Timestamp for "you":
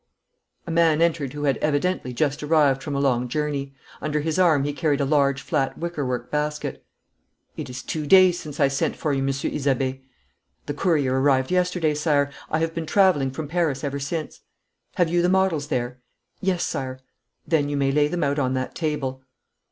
9.13-9.21, 15.09-15.21, 17.69-17.77